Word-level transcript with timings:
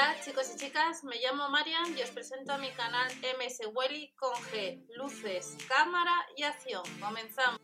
Hola 0.00 0.16
chicos 0.24 0.50
y 0.54 0.58
chicas, 0.58 1.04
me 1.04 1.16
llamo 1.16 1.50
Marian 1.50 1.94
y 1.94 2.00
os 2.00 2.08
presento 2.10 2.54
a 2.54 2.56
mi 2.56 2.70
canal 2.70 3.06
MS 3.38 3.68
Welly 3.74 4.14
con 4.16 4.32
G, 4.32 4.82
luces, 4.96 5.58
cámara 5.68 6.14
y 6.34 6.42
acción. 6.42 6.82
Comenzamos. 6.98 7.60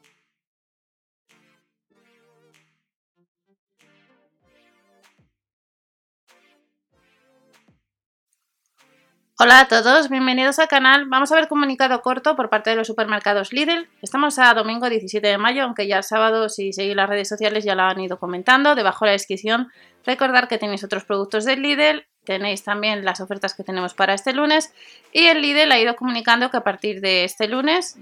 Hola 9.38 9.60
a 9.60 9.68
todos, 9.68 10.10
bienvenidos 10.10 10.58
al 10.58 10.68
canal. 10.68 11.06
Vamos 11.08 11.32
a 11.32 11.36
ver 11.36 11.48
comunicado 11.48 12.02
corto 12.02 12.36
por 12.36 12.50
parte 12.50 12.68
de 12.68 12.76
los 12.76 12.86
supermercados 12.86 13.54
Lidl. 13.54 13.88
Estamos 14.02 14.38
a 14.38 14.52
domingo 14.52 14.90
17 14.90 15.26
de 15.26 15.38
mayo, 15.38 15.64
aunque 15.64 15.86
ya 15.88 15.98
el 15.98 16.04
sábado, 16.04 16.50
si 16.50 16.74
seguís 16.74 16.96
las 16.96 17.08
redes 17.08 17.28
sociales, 17.28 17.64
ya 17.64 17.74
lo 17.74 17.82
han 17.82 18.00
ido 18.00 18.18
comentando. 18.18 18.74
Debajo 18.74 19.06
de 19.06 19.10
la 19.10 19.12
descripción, 19.12 19.68
recordar 20.04 20.48
que 20.48 20.58
tenéis 20.58 20.84
otros 20.84 21.04
productos 21.04 21.46
del 21.46 21.62
Lidl, 21.62 22.06
tenéis 22.26 22.62
también 22.62 23.04
las 23.04 23.20
ofertas 23.20 23.54
que 23.54 23.64
tenemos 23.64 23.94
para 23.94 24.12
este 24.12 24.34
lunes. 24.34 24.74
Y 25.12 25.26
el 25.26 25.40
Lidl 25.40 25.72
ha 25.72 25.80
ido 25.80 25.96
comunicando 25.96 26.50
que 26.50 26.58
a 26.58 26.64
partir 26.64 27.00
de 27.00 27.24
este 27.24 27.48
lunes, 27.48 27.96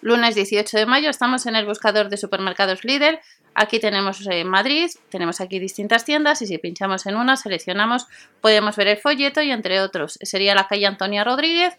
lunes 0.00 0.34
18 0.34 0.78
de 0.78 0.86
mayo, 0.86 1.10
estamos 1.10 1.44
en 1.46 1.56
el 1.56 1.66
buscador 1.66 2.08
de 2.08 2.16
supermercados 2.16 2.84
Lidl. 2.84 3.18
Aquí 3.54 3.80
tenemos 3.80 4.26
eh, 4.30 4.44
Madrid, 4.44 4.88
tenemos 5.10 5.42
aquí 5.42 5.58
distintas 5.58 6.06
tiendas 6.06 6.40
y 6.40 6.46
si 6.46 6.56
pinchamos 6.56 7.04
en 7.04 7.16
una, 7.16 7.36
seleccionamos, 7.36 8.06
podemos 8.40 8.76
ver 8.76 8.88
el 8.88 8.96
folleto 8.96 9.42
y 9.42 9.50
entre 9.50 9.82
otros 9.82 10.18
sería 10.22 10.54
la 10.54 10.68
calle 10.68 10.86
Antonia 10.86 11.22
Rodríguez, 11.22 11.74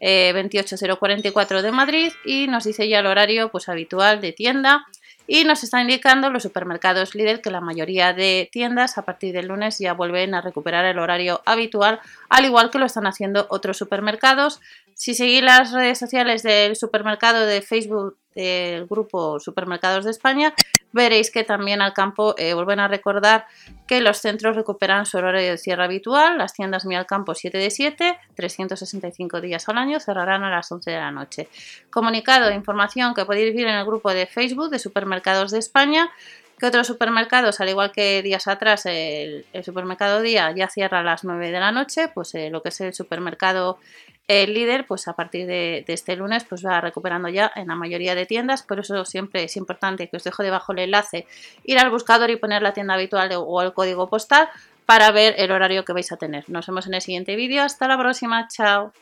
28044 0.00 1.58
eh, 1.58 1.62
de 1.62 1.72
Madrid 1.72 2.12
y 2.24 2.46
nos 2.46 2.64
dice 2.64 2.88
ya 2.88 3.00
el 3.00 3.06
horario 3.06 3.50
pues 3.50 3.68
habitual 3.68 4.20
de 4.20 4.32
tienda 4.32 4.86
y 5.26 5.44
nos 5.44 5.64
está 5.64 5.80
indicando 5.80 6.30
los 6.30 6.42
supermercados 6.42 7.14
Lidl 7.14 7.40
que 7.40 7.50
la 7.50 7.60
mayoría 7.60 8.12
de 8.12 8.48
tiendas 8.52 8.98
a 8.98 9.02
partir 9.02 9.32
del 9.32 9.48
lunes 9.48 9.78
ya 9.78 9.92
vuelven 9.92 10.34
a 10.34 10.40
recuperar 10.40 10.84
el 10.84 10.98
horario 10.98 11.42
habitual, 11.44 12.00
al 12.28 12.44
igual 12.44 12.70
que 12.70 12.78
lo 12.78 12.86
están 12.86 13.06
haciendo 13.06 13.46
otros 13.50 13.76
supermercados. 13.76 14.60
Si 14.94 15.14
seguís 15.14 15.42
las 15.42 15.72
redes 15.72 15.98
sociales 15.98 16.42
del 16.42 16.76
supermercado 16.76 17.44
de 17.44 17.62
Facebook 17.62 18.16
del 18.34 18.86
grupo 18.86 19.40
Supermercados 19.40 20.04
de 20.04 20.10
España, 20.10 20.54
veréis 20.96 21.30
que 21.30 21.44
también 21.44 21.80
al 21.80 21.92
campo 21.92 22.34
eh, 22.36 22.54
vuelven 22.54 22.80
a 22.80 22.88
recordar 22.88 23.46
que 23.86 24.00
los 24.00 24.18
centros 24.18 24.56
recuperan 24.56 25.06
su 25.06 25.18
horario 25.18 25.52
de 25.52 25.58
cierre 25.58 25.84
habitual, 25.84 26.38
las 26.38 26.54
tiendas 26.54 26.84
Mi 26.84 26.96
al 26.96 27.06
Campo 27.06 27.36
7 27.36 27.56
de 27.56 27.70
7, 27.70 28.18
365 28.34 29.40
días 29.40 29.68
al 29.68 29.78
año, 29.78 30.00
cerrarán 30.00 30.42
a 30.42 30.50
las 30.50 30.72
11 30.72 30.90
de 30.90 30.96
la 30.96 31.12
noche. 31.12 31.48
Comunicado, 31.90 32.50
información 32.50 33.14
que 33.14 33.24
podéis 33.24 33.54
ver 33.54 33.68
en 33.68 33.76
el 33.76 33.86
grupo 33.86 34.12
de 34.12 34.26
Facebook 34.26 34.70
de 34.70 34.80
Supermercados 34.80 35.52
de 35.52 35.60
España, 35.60 36.10
que 36.58 36.66
otros 36.66 36.86
supermercados, 36.86 37.60
al 37.60 37.68
igual 37.68 37.92
que 37.92 38.22
días 38.22 38.46
atrás, 38.46 38.86
el, 38.86 39.44
supermercado 39.64 40.22
Día 40.22 40.52
ya 40.52 40.68
cierra 40.68 41.00
a 41.00 41.02
las 41.02 41.24
9 41.24 41.50
de 41.50 41.60
la 41.60 41.72
noche, 41.72 42.08
pues 42.08 42.34
eh, 42.34 42.50
lo 42.50 42.62
que 42.62 42.70
es 42.70 42.80
el 42.80 42.94
supermercado 42.94 43.78
el 44.28 44.54
líder, 44.54 44.86
pues 44.86 45.06
a 45.06 45.12
partir 45.14 45.46
de, 45.46 45.84
este 45.86 46.16
lunes, 46.16 46.44
pues 46.44 46.66
va 46.66 46.80
recuperando 46.80 47.28
ya 47.28 47.52
en 47.54 47.68
la 47.68 47.76
mayoría 47.76 48.14
de 48.14 48.26
tiendas. 48.26 48.62
Por 48.62 48.80
eso 48.80 49.04
siempre 49.04 49.44
es 49.44 49.56
importante 49.56 50.08
que 50.08 50.16
os 50.16 50.24
dejo 50.24 50.42
debajo 50.42 50.72
el 50.72 50.80
enlace, 50.80 51.26
ir 51.64 51.78
al 51.78 51.90
buscador 51.90 52.30
y 52.30 52.36
poner 52.36 52.62
la 52.62 52.72
tienda 52.72 52.94
habitual 52.94 53.30
o 53.36 53.62
el 53.62 53.72
código 53.72 54.08
postal 54.08 54.48
para 54.84 55.10
ver 55.10 55.34
el 55.38 55.50
horario 55.50 55.84
que 55.84 55.92
vais 55.92 56.10
a 56.10 56.16
tener. 56.16 56.48
Nos 56.48 56.66
vemos 56.66 56.86
en 56.86 56.94
el 56.94 57.02
siguiente 57.02 57.36
vídeo. 57.36 57.62
Hasta 57.62 57.86
la 57.86 57.98
próxima. 57.98 58.48
Chao. 58.48 58.92